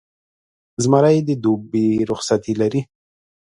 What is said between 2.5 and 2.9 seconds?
لري.